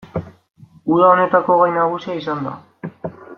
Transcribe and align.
Uda 0.93 1.09
honetako 1.11 1.59
gai 1.61 1.69
nagusia 1.75 2.17
izan 2.23 2.43
da. 2.49 2.57